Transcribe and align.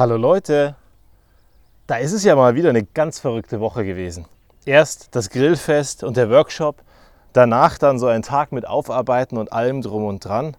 Hallo 0.00 0.16
Leute, 0.16 0.76
da 1.86 1.96
ist 1.96 2.14
es 2.14 2.24
ja 2.24 2.34
mal 2.34 2.54
wieder 2.54 2.70
eine 2.70 2.84
ganz 2.84 3.18
verrückte 3.18 3.60
Woche 3.60 3.84
gewesen. 3.84 4.24
Erst 4.64 5.14
das 5.14 5.28
Grillfest 5.28 6.04
und 6.04 6.16
der 6.16 6.30
Workshop, 6.30 6.76
danach 7.34 7.76
dann 7.76 7.98
so 7.98 8.06
ein 8.06 8.22
Tag 8.22 8.50
mit 8.50 8.66
Aufarbeiten 8.66 9.36
und 9.36 9.52
allem 9.52 9.82
drum 9.82 10.06
und 10.06 10.24
dran. 10.24 10.56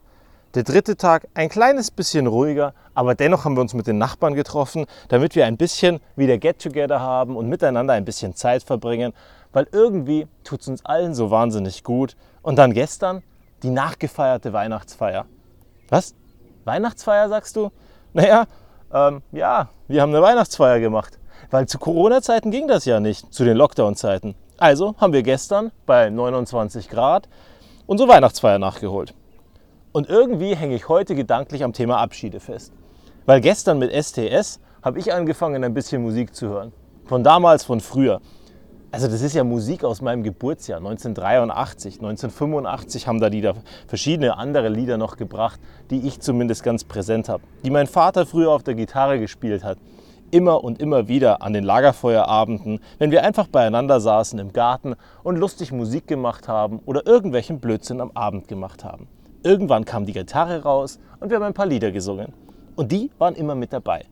Der 0.54 0.62
dritte 0.62 0.96
Tag 0.96 1.27
ein 1.33 1.49
kleines 1.49 1.89
bisschen 1.89 2.27
ruhiger, 2.27 2.75
aber 2.93 3.15
dennoch 3.15 3.43
haben 3.43 3.57
wir 3.57 3.62
uns 3.62 3.73
mit 3.73 3.88
den 3.88 3.97
Nachbarn 3.97 4.35
getroffen, 4.35 4.86
damit 5.07 5.36
wir 5.36 5.48
ein 5.48 5.58
bisschen 5.58 6.02
wieder 6.16 6.38
Get-Together 6.38 7.00
haben 7.00 7.36
und 7.36 7.50
miteinander 7.50 7.96
ein 7.96 8.05
bisschen 8.05 8.36
Zeit 8.36 8.62
verbringen, 8.62 9.12
weil 9.54 9.68
irgendwie 9.71 10.28
tut 10.44 10.62
es 10.62 10.68
uns 10.68 10.86
allen 10.86 11.16
so 11.16 11.32
wahnsinnig 11.32 11.84
gut. 11.84 12.16
Und 12.44 12.58
dann 12.58 12.73
gestern 12.73 13.23
die 13.64 13.71
nachgefeierte 13.71 14.54
Weihnachtsfeier. 14.54 15.26
Was? 15.89 16.14
Weihnachtsfeier 16.64 17.28
sagst 17.28 17.55
du? 17.55 17.71
Naja, 18.14 18.46
ähm, 18.94 19.21
ja, 19.32 19.70
wir 19.88 20.02
haben 20.02 20.14
eine 20.14 20.21
Weihnachtsfeier 20.21 20.80
gemacht. 20.80 21.18
Weil 21.49 21.68
zu 21.68 21.80
Corona-Zeiten 21.80 22.52
ging 22.52 22.68
das 22.68 22.86
ja 22.86 22.99
nicht, 22.99 23.34
zu 23.34 23.44
den 23.44 23.58
Lockdown-Zeiten. 23.58 24.36
Also 24.58 24.95
haben 24.98 25.12
wir 25.12 25.23
gestern 25.23 25.72
bei 25.86 26.09
29 26.09 26.90
Grad 26.90 27.27
unsere 27.88 28.08
Weihnachtsfeier 28.08 28.59
nachgeholt. 28.59 29.13
Und 29.91 30.08
irgendwie 30.08 30.55
hänge 30.55 30.76
ich 30.76 30.88
heute 30.88 31.16
gedanklich 31.16 31.63
am 31.63 31.73
Thema 31.73 31.98
Abschiede 31.98 32.40
fest. 32.40 32.72
Weil 33.26 33.41
gestern 33.41 33.80
mit 33.80 33.91
STS 33.91 34.59
habe 34.82 34.99
ich 34.99 35.13
angefangen, 35.13 35.63
ein 35.63 35.73
bisschen 35.73 36.02
Musik 36.02 36.34
zu 36.34 36.48
hören. 36.48 36.71
Von 37.05 37.23
damals, 37.23 37.66
von 37.66 37.82
früher. 37.82 38.21
Also 38.94 39.08
das 39.08 39.22
ist 39.22 39.34
ja 39.34 39.45
Musik 39.45 39.86
aus 39.86 40.02
meinem 40.02 40.22
Geburtsjahr, 40.22 40.80
1983, 40.80 41.95
1985 42.02 43.08
haben 43.08 43.22
da 43.22 43.30
die 43.30 43.40
da 43.40 43.54
verschiedene 43.88 44.38
andere 44.38 44.68
Lieder 44.68 44.98
noch 44.98 45.16
gebracht, 45.16 45.62
die 45.90 46.05
ich 46.05 46.20
zumindest 46.20 46.62
ganz 46.62 46.84
präsent 46.84 47.30
habe, 47.30 47.41
die 47.63 47.70
mein 47.70 47.88
Vater 47.88 48.26
früher 48.26 48.52
auf 48.52 48.63
der 48.63 48.76
Gitarre 48.76 49.18
gespielt 49.18 49.63
hat. 49.63 49.77
Immer 50.30 50.62
und 50.62 50.82
immer 50.82 51.08
wieder 51.08 51.41
an 51.41 51.54
den 51.54 51.63
Lagerfeuerabenden, 51.63 52.82
wenn 52.99 53.12
wir 53.12 53.24
einfach 53.24 53.48
beieinander 53.48 54.02
saßen 54.02 54.38
im 54.40 54.52
Garten 54.52 54.96
und 55.24 55.37
lustig 55.37 55.71
Musik 55.71 56.05
gemacht 56.05 56.49
haben 56.49 56.80
oder 56.85 57.08
irgendwelchen 57.08 57.62
Blödsinn 57.62 58.02
am 58.02 58.12
Abend 58.12 58.49
gemacht 58.49 58.84
haben. 58.84 59.08
Irgendwann 59.43 59.85
kam 59.85 60.05
die 60.05 60.13
Gitarre 60.13 60.63
raus 60.63 60.99
und 61.21 61.30
wir 61.30 61.37
haben 61.37 61.43
ein 61.43 61.54
paar 61.54 61.65
Lieder 61.65 61.91
gesungen. 61.91 62.34
Und 62.76 62.91
die 62.91 63.10
waren 63.20 63.35
immer 63.35 63.55
mit 63.55 63.71
dabei. 63.71 64.03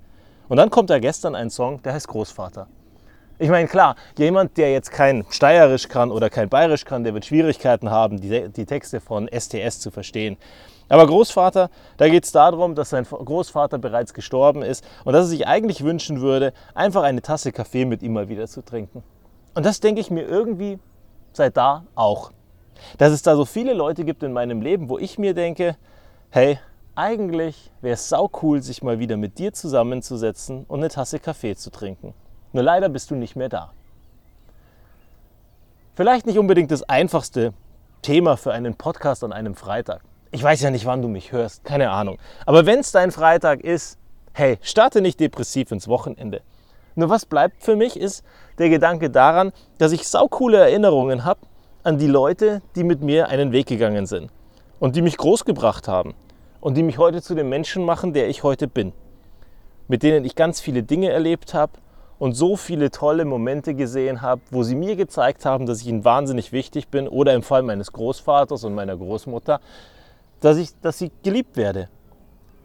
Und 0.48 0.56
dann 0.56 0.70
kommt 0.70 0.90
da 0.90 1.00
gestern 1.00 1.36
ein 1.36 1.50
Song, 1.50 1.82
der 1.84 1.94
heißt 1.94 2.08
Großvater. 2.08 2.68
Ich 3.42 3.50
meine, 3.50 3.70
klar, 3.70 3.96
jemand, 4.18 4.58
der 4.58 4.74
jetzt 4.74 4.92
kein 4.92 5.26
Steierisch 5.30 5.88
kann 5.88 6.12
oder 6.12 6.30
kein 6.30 6.50
Bayerisch 6.50 6.84
kann, 6.84 7.06
der 7.06 7.14
wird 7.14 7.26
Schwierigkeiten 7.26 7.90
haben, 7.90 8.20
die, 8.20 8.50
die 8.50 8.66
Texte 8.66 9.00
von 9.00 9.30
STS 9.30 9.80
zu 9.80 9.92
verstehen. 9.92 10.36
Aber 10.90 11.08
Großvater, 11.08 11.70
da 11.96 12.10
geht 12.10 12.26
es 12.26 12.34
darum, 12.34 12.76
dass 12.76 12.90
sein 12.90 13.06
Großvater 13.06 13.78
bereits 13.78 14.14
gestorben 14.14 14.62
ist 14.62 14.84
und 15.06 15.14
dass 15.14 15.28
er 15.28 15.30
sich 15.30 15.48
eigentlich 15.48 15.86
wünschen 15.86 16.20
würde, 16.20 16.52
einfach 16.76 17.04
eine 17.04 17.22
Tasse 17.22 17.54
Kaffee 17.54 17.86
mit 17.86 18.04
ihm 18.04 18.12
mal 18.12 18.28
wieder 18.28 18.46
zu 18.46 18.62
trinken. 18.62 19.04
Und 19.54 19.66
das 19.66 19.80
denke 19.80 20.02
ich 20.02 20.12
mir 20.12 20.24
irgendwie 20.28 20.78
seit 21.32 21.56
da 21.56 21.86
auch. 21.96 22.32
Dass 22.98 23.14
es 23.14 23.22
da 23.22 23.38
so 23.38 23.46
viele 23.46 23.74
Leute 23.74 24.04
gibt 24.04 24.22
in 24.22 24.34
meinem 24.34 24.62
Leben, 24.62 24.90
wo 24.90 24.98
ich 24.98 25.18
mir 25.18 25.34
denke, 25.34 25.78
hey, 26.30 26.60
eigentlich 26.94 27.72
wäre 27.80 27.94
es 27.94 28.10
sau 28.10 28.30
cool, 28.42 28.62
sich 28.62 28.84
mal 28.84 29.00
wieder 29.00 29.16
mit 29.16 29.40
dir 29.40 29.54
zusammenzusetzen 29.54 30.66
und 30.68 30.80
eine 30.80 30.90
Tasse 30.90 31.20
Kaffee 31.20 31.56
zu 31.56 31.70
trinken. 31.70 32.14
Nur 32.52 32.64
leider 32.64 32.90
bist 32.90 33.12
du 33.12 33.16
nicht 33.16 33.36
mehr 33.36 33.50
da. 33.50 33.72
Vielleicht 35.96 36.26
nicht 36.26 36.40
unbedingt 36.40 36.72
das 36.72 36.84
einfachste 36.84 37.54
Thema 38.02 38.38
für 38.38 38.54
einen 38.54 38.76
Podcast 38.76 39.24
an 39.24 39.34
einem 39.34 39.56
Freitag. 39.56 40.02
Ich 40.32 40.42
weiß 40.42 40.62
ja 40.62 40.72
nicht, 40.72 40.86
wann 40.86 41.02
du 41.02 41.08
mich 41.08 41.32
hörst, 41.32 41.64
keine 41.64 41.92
Ahnung. 41.92 42.18
Aber 42.46 42.66
wenn 42.66 42.80
es 42.80 42.92
dein 42.92 43.12
Freitag 43.12 43.62
ist, 43.62 43.98
hey, 44.34 44.58
starte 44.62 45.02
nicht 45.02 45.20
depressiv 45.20 45.72
ins 45.72 45.88
Wochenende. 45.88 46.42
Nur 46.96 47.10
was 47.10 47.26
bleibt 47.26 47.64
für 47.64 47.76
mich 47.76 48.00
ist 48.00 48.24
der 48.58 48.70
Gedanke 48.70 49.10
daran, 49.10 49.52
dass 49.78 49.92
ich 49.92 50.08
saukoole 50.08 50.58
Erinnerungen 50.58 51.26
habe 51.26 51.42
an 51.84 51.98
die 51.98 52.08
Leute, 52.08 52.62
die 52.76 52.84
mit 52.84 53.02
mir 53.02 53.28
einen 53.28 53.52
Weg 53.52 53.68
gegangen 53.68 54.06
sind 54.06 54.32
und 54.80 54.96
die 54.96 55.02
mich 55.02 55.18
großgebracht 55.18 55.88
haben 55.88 56.14
und 56.62 56.76
die 56.76 56.84
mich 56.84 56.98
heute 56.98 57.22
zu 57.22 57.36
dem 57.36 57.50
Menschen 57.50 57.86
machen, 57.86 58.14
der 58.14 58.28
ich 58.28 58.44
heute 58.44 58.68
bin. 58.68 58.94
Mit 59.88 60.04
denen 60.04 60.26
ich 60.26 60.36
ganz 60.36 60.62
viele 60.62 60.84
Dinge 60.84 61.10
erlebt 61.10 61.54
habe 61.54 61.74
und 62.20 62.34
so 62.34 62.58
viele 62.58 62.92
tolle 62.92 63.26
Momente 63.26 63.74
gesehen 63.74 64.22
habe, 64.22 64.42
wo 64.52 64.64
sie 64.64 64.76
mir 64.76 64.96
gezeigt 64.96 65.46
haben, 65.46 65.66
dass 65.66 65.82
ich 65.82 65.88
ihnen 65.88 66.06
wahnsinnig 66.06 66.52
wichtig 66.52 66.90
bin 66.90 67.08
oder 67.08 67.34
im 67.34 67.42
Fall 67.42 67.64
meines 67.64 67.94
Großvaters 67.94 68.66
und 68.66 68.76
meiner 68.76 68.98
Großmutter, 68.98 69.62
dass 70.42 70.58
ich, 70.58 70.70
dass 70.82 71.02
ich 71.02 71.12
geliebt 71.24 71.58
werde. 71.58 71.90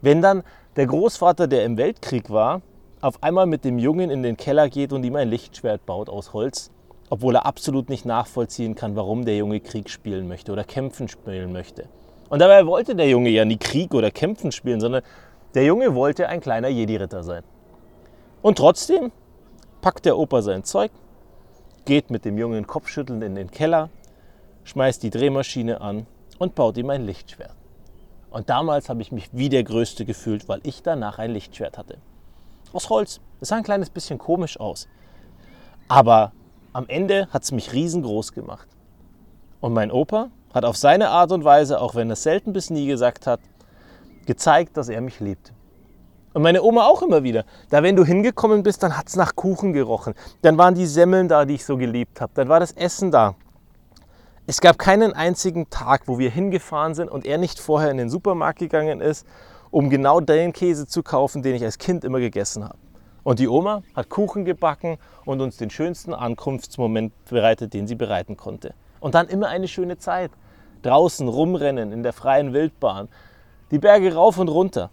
Wenn 0.02 0.20
dann 0.20 0.42
der 0.76 0.86
Großvater, 0.86 1.46
der 1.46 1.64
im 1.64 1.76
Weltkrieg 1.76 2.30
war, 2.30 2.60
auf 3.00 3.22
einmal 3.22 3.46
mit 3.46 3.64
dem 3.64 3.78
Jungen 3.78 4.10
in 4.10 4.22
den 4.22 4.36
Keller 4.36 4.68
geht 4.68 4.92
und 4.92 5.04
ihm 5.04 5.14
ein 5.16 5.28
Lichtschwert 5.28 5.86
baut 5.86 6.08
aus 6.08 6.32
Holz, 6.32 6.70
obwohl 7.10 7.36
er 7.36 7.46
absolut 7.46 7.88
nicht 7.88 8.04
nachvollziehen 8.04 8.74
kann, 8.74 8.96
warum 8.96 9.24
der 9.24 9.36
Junge 9.36 9.60
Krieg 9.60 9.88
spielen 9.88 10.26
möchte 10.26 10.52
oder 10.52 10.64
kämpfen 10.64 11.08
spielen 11.08 11.52
möchte. 11.52 11.88
Und 12.28 12.40
dabei 12.40 12.66
wollte 12.66 12.96
der 12.96 13.08
Junge 13.08 13.28
ja 13.28 13.44
nie 13.44 13.58
Krieg 13.58 13.94
oder 13.94 14.10
kämpfen 14.10 14.50
spielen, 14.50 14.80
sondern 14.80 15.02
der 15.54 15.64
Junge 15.64 15.94
wollte 15.94 16.28
ein 16.28 16.40
kleiner 16.40 16.68
Jedi-Ritter 16.68 17.22
sein. 17.22 17.44
Und 18.42 18.58
trotzdem 18.58 19.12
packt 19.84 20.06
der 20.06 20.16
Opa 20.16 20.40
sein 20.40 20.64
Zeug, 20.64 20.90
geht 21.84 22.10
mit 22.10 22.24
dem 22.24 22.38
Jungen 22.38 22.66
kopfschüttelnd 22.66 23.22
in 23.22 23.34
den 23.34 23.50
Keller, 23.50 23.90
schmeißt 24.64 25.02
die 25.02 25.10
Drehmaschine 25.10 25.82
an 25.82 26.06
und 26.38 26.54
baut 26.54 26.78
ihm 26.78 26.88
ein 26.88 27.04
Lichtschwert. 27.04 27.54
Und 28.30 28.48
damals 28.48 28.88
habe 28.88 29.02
ich 29.02 29.12
mich 29.12 29.28
wie 29.32 29.50
der 29.50 29.62
Größte 29.62 30.06
gefühlt, 30.06 30.48
weil 30.48 30.60
ich 30.62 30.82
danach 30.82 31.18
ein 31.18 31.32
Lichtschwert 31.32 31.76
hatte. 31.76 31.98
Aus 32.72 32.88
Holz. 32.88 33.20
Es 33.42 33.48
sah 33.48 33.56
ein 33.56 33.62
kleines 33.62 33.90
bisschen 33.90 34.16
komisch 34.16 34.58
aus. 34.58 34.88
Aber 35.86 36.32
am 36.72 36.88
Ende 36.88 37.28
hat 37.28 37.42
es 37.42 37.52
mich 37.52 37.74
riesengroß 37.74 38.32
gemacht. 38.32 38.68
Und 39.60 39.74
mein 39.74 39.92
Opa 39.92 40.30
hat 40.54 40.64
auf 40.64 40.78
seine 40.78 41.10
Art 41.10 41.30
und 41.30 41.44
Weise, 41.44 41.78
auch 41.78 41.94
wenn 41.94 42.08
er 42.08 42.14
es 42.14 42.22
selten 42.22 42.54
bis 42.54 42.70
nie 42.70 42.86
gesagt 42.86 43.26
hat, 43.26 43.40
gezeigt, 44.24 44.78
dass 44.78 44.88
er 44.88 45.02
mich 45.02 45.20
liebt. 45.20 45.52
Und 46.34 46.42
meine 46.42 46.62
Oma 46.64 46.86
auch 46.86 47.00
immer 47.02 47.22
wieder. 47.22 47.44
Da, 47.70 47.84
wenn 47.84 47.94
du 47.94 48.04
hingekommen 48.04 48.64
bist, 48.64 48.82
dann 48.82 48.98
hat 48.98 49.08
es 49.08 49.14
nach 49.14 49.36
Kuchen 49.36 49.72
gerochen. 49.72 50.14
Dann 50.42 50.58
waren 50.58 50.74
die 50.74 50.84
Semmeln 50.86 51.28
da, 51.28 51.44
die 51.44 51.54
ich 51.54 51.64
so 51.64 51.76
geliebt 51.76 52.20
habe. 52.20 52.32
Dann 52.34 52.48
war 52.48 52.58
das 52.58 52.72
Essen 52.72 53.12
da. 53.12 53.36
Es 54.46 54.60
gab 54.60 54.76
keinen 54.76 55.12
einzigen 55.12 55.70
Tag, 55.70 56.02
wo 56.06 56.18
wir 56.18 56.30
hingefahren 56.30 56.94
sind 56.94 57.08
und 57.08 57.24
er 57.24 57.38
nicht 57.38 57.60
vorher 57.60 57.92
in 57.92 57.98
den 57.98 58.10
Supermarkt 58.10 58.58
gegangen 58.58 59.00
ist, 59.00 59.26
um 59.70 59.88
genau 59.90 60.18
den 60.18 60.52
Käse 60.52 60.88
zu 60.88 61.04
kaufen, 61.04 61.42
den 61.42 61.54
ich 61.54 61.64
als 61.64 61.78
Kind 61.78 62.04
immer 62.04 62.18
gegessen 62.18 62.64
habe. 62.64 62.78
Und 63.22 63.38
die 63.38 63.48
Oma 63.48 63.82
hat 63.94 64.10
Kuchen 64.10 64.44
gebacken 64.44 64.98
und 65.24 65.40
uns 65.40 65.56
den 65.56 65.70
schönsten 65.70 66.12
Ankunftsmoment 66.12 67.12
bereitet, 67.26 67.72
den 67.72 67.86
sie 67.86 67.94
bereiten 67.94 68.36
konnte. 68.36 68.74
Und 68.98 69.14
dann 69.14 69.28
immer 69.28 69.48
eine 69.48 69.68
schöne 69.68 69.98
Zeit. 69.98 70.32
Draußen 70.82 71.28
rumrennen, 71.28 71.92
in 71.92 72.02
der 72.02 72.12
freien 72.12 72.52
Wildbahn, 72.52 73.08
die 73.70 73.78
Berge 73.78 74.14
rauf 74.14 74.36
und 74.38 74.48
runter. 74.48 74.90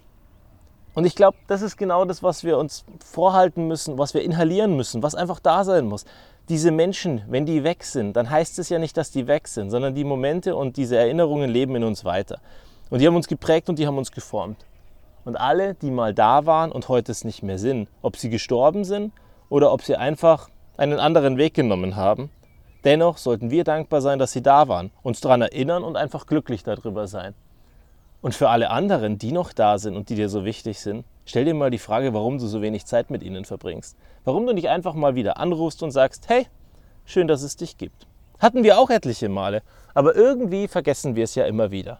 Und 0.94 1.06
ich 1.06 1.14
glaube, 1.14 1.38
das 1.46 1.62
ist 1.62 1.76
genau 1.76 2.04
das, 2.04 2.22
was 2.22 2.44
wir 2.44 2.58
uns 2.58 2.84
vorhalten 3.04 3.66
müssen, 3.66 3.96
was 3.96 4.12
wir 4.12 4.22
inhalieren 4.22 4.76
müssen, 4.76 5.02
was 5.02 5.14
einfach 5.14 5.40
da 5.40 5.64
sein 5.64 5.86
muss. 5.86 6.04
Diese 6.48 6.70
Menschen, 6.70 7.22
wenn 7.28 7.46
die 7.46 7.64
weg 7.64 7.84
sind, 7.84 8.14
dann 8.14 8.28
heißt 8.28 8.58
es 8.58 8.68
ja 8.68 8.78
nicht, 8.78 8.96
dass 8.96 9.10
die 9.10 9.26
weg 9.26 9.48
sind, 9.48 9.70
sondern 9.70 9.94
die 9.94 10.04
Momente 10.04 10.54
und 10.54 10.76
diese 10.76 10.96
Erinnerungen 10.96 11.48
leben 11.48 11.76
in 11.76 11.84
uns 11.84 12.04
weiter. 12.04 12.40
Und 12.90 13.00
die 13.00 13.06
haben 13.06 13.16
uns 13.16 13.28
geprägt 13.28 13.70
und 13.70 13.78
die 13.78 13.86
haben 13.86 13.96
uns 13.96 14.12
geformt. 14.12 14.66
Und 15.24 15.36
alle, 15.36 15.74
die 15.74 15.90
mal 15.90 16.12
da 16.12 16.46
waren 16.46 16.72
und 16.72 16.88
heute 16.88 17.12
es 17.12 17.24
nicht 17.24 17.42
mehr 17.42 17.58
sind, 17.58 17.88
ob 18.02 18.16
sie 18.16 18.28
gestorben 18.28 18.84
sind 18.84 19.12
oder 19.48 19.72
ob 19.72 19.82
sie 19.82 19.96
einfach 19.96 20.50
einen 20.76 20.98
anderen 20.98 21.38
Weg 21.38 21.54
genommen 21.54 21.96
haben, 21.96 22.28
dennoch 22.84 23.18
sollten 23.18 23.50
wir 23.50 23.64
dankbar 23.64 24.00
sein, 24.02 24.18
dass 24.18 24.32
sie 24.32 24.42
da 24.42 24.68
waren, 24.68 24.90
uns 25.02 25.20
daran 25.20 25.42
erinnern 25.42 25.84
und 25.84 25.96
einfach 25.96 26.26
glücklich 26.26 26.64
darüber 26.64 27.06
sein. 27.06 27.34
Und 28.22 28.34
für 28.34 28.48
alle 28.48 28.70
anderen, 28.70 29.18
die 29.18 29.32
noch 29.32 29.52
da 29.52 29.78
sind 29.78 29.96
und 29.96 30.08
die 30.08 30.14
dir 30.14 30.28
so 30.28 30.44
wichtig 30.44 30.80
sind, 30.80 31.04
stell 31.26 31.44
dir 31.44 31.54
mal 31.54 31.70
die 31.70 31.78
Frage, 31.78 32.14
warum 32.14 32.38
du 32.38 32.46
so 32.46 32.62
wenig 32.62 32.86
Zeit 32.86 33.10
mit 33.10 33.22
ihnen 33.22 33.44
verbringst. 33.44 33.96
Warum 34.24 34.46
du 34.46 34.54
nicht 34.54 34.68
einfach 34.68 34.94
mal 34.94 35.16
wieder 35.16 35.38
anrufst 35.38 35.82
und 35.82 35.90
sagst, 35.90 36.28
hey, 36.28 36.46
schön, 37.04 37.26
dass 37.26 37.42
es 37.42 37.56
dich 37.56 37.76
gibt. 37.76 38.06
Hatten 38.38 38.62
wir 38.62 38.78
auch 38.78 38.90
etliche 38.90 39.28
Male, 39.28 39.62
aber 39.92 40.14
irgendwie 40.14 40.68
vergessen 40.68 41.16
wir 41.16 41.24
es 41.24 41.34
ja 41.34 41.44
immer 41.46 41.72
wieder. 41.72 41.98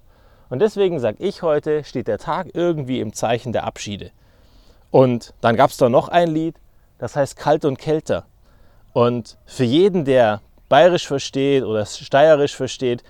Und 0.48 0.60
deswegen 0.60 1.00
sage 1.00 1.16
ich 1.18 1.42
heute, 1.42 1.82
steht 1.82 2.06
der 2.06 2.18
Tag 2.18 2.48
irgendwie 2.54 3.00
im 3.00 3.12
Zeichen 3.12 3.52
der 3.52 3.64
Abschiede. 3.64 4.12
Und 4.90 5.34
dann 5.40 5.56
gab 5.56 5.70
es 5.70 5.76
da 5.76 5.88
noch 5.88 6.08
ein 6.08 6.28
Lied, 6.28 6.56
das 6.98 7.16
heißt 7.16 7.36
Kalt 7.36 7.64
und 7.64 7.78
Kälter. 7.78 8.26
Und 8.92 9.38
für 9.44 9.64
jeden, 9.64 10.04
der 10.04 10.40
bayerisch 10.68 11.06
versteht 11.06 11.64
oder 11.64 11.84
steierisch 11.84 12.54
versteht, 12.54 13.02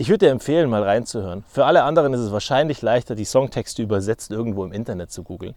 ich 0.00 0.08
würde 0.08 0.24
dir 0.24 0.32
empfehlen, 0.32 0.70
mal 0.70 0.82
reinzuhören. 0.82 1.44
Für 1.46 1.66
alle 1.66 1.82
anderen 1.82 2.14
ist 2.14 2.20
es 2.20 2.32
wahrscheinlich 2.32 2.80
leichter, 2.80 3.14
die 3.14 3.26
Songtexte 3.26 3.82
übersetzt 3.82 4.30
irgendwo 4.30 4.64
im 4.64 4.72
Internet 4.72 5.12
zu 5.12 5.22
googeln. 5.22 5.54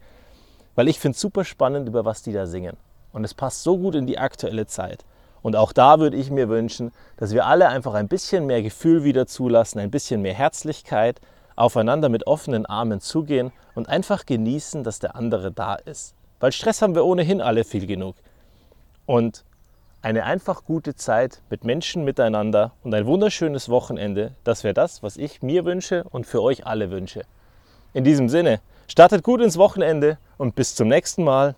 Weil 0.76 0.90
ich 0.90 1.00
finde 1.00 1.16
es 1.16 1.22
super 1.22 1.46
spannend, 1.46 1.88
über 1.88 2.04
was 2.04 2.24
die 2.24 2.34
da 2.34 2.46
singen. 2.46 2.76
Und 3.14 3.24
es 3.24 3.34
passt 3.34 3.64
so 3.64 3.78
gut 3.78 3.96
in 3.96 4.06
die 4.06 4.18
aktuelle 4.18 4.68
Zeit. 4.68 5.06
Und 5.44 5.56
auch 5.56 5.72
da 5.72 6.02
würde 6.02 6.18
ich 6.18 6.30
mir 6.30 6.50
wünschen, 6.50 6.92
dass 7.16 7.32
wir 7.32 7.46
alle 7.46 7.70
einfach 7.70 7.94
ein 7.94 8.10
bisschen 8.10 8.46
mehr 8.46 8.62
Gefühl 8.62 9.06
wieder 9.06 9.28
zulassen, 9.28 9.80
ein 9.80 9.92
bisschen 9.92 10.22
mehr 10.22 10.34
Herzlichkeit, 10.34 11.22
aufeinander 11.56 12.10
mit 12.10 12.28
offenen 12.28 12.66
Armen 12.66 13.00
zugehen 13.00 13.54
und 13.76 13.88
einfach 13.88 14.26
genießen, 14.26 14.84
dass 14.84 15.00
der 15.00 15.16
andere 15.16 15.54
da 15.54 15.76
ist. 15.76 16.16
weil 16.42 16.52
Stress 16.52 16.82
haben 16.82 16.96
wir 16.96 17.06
ohnehin 17.06 17.40
alle 17.40 17.64
viel 17.64 17.88
genug. 17.88 18.18
Und 19.06 19.46
eine 20.04 20.26
einfach 20.26 20.66
gute 20.66 20.96
Zeit 20.96 21.42
mit 21.50 21.64
Menschen 21.64 22.04
miteinander 22.04 22.74
und 22.84 22.94
ein 22.94 23.06
wunderschönes 23.06 23.70
Wochenende, 23.70 24.34
das 24.44 24.66
wäre 24.66 24.74
das, 24.74 25.02
was 25.02 25.16
ich 25.16 25.42
mir 25.42 25.64
wünsche 25.64 26.04
und 26.12 26.28
für 26.28 26.42
euch 26.42 26.68
alle 26.68 26.92
wünsche. 26.92 27.22
In 27.94 28.04
diesem 28.04 28.28
Sinne, 28.28 28.60
startet 28.88 29.24
gut 29.24 29.42
ins 29.42 29.58
Wochenende 29.58 30.18
und 30.38 30.56
bis 30.56 30.76
zum 30.76 30.90
nächsten 30.90 31.24
Mal. 31.24 31.56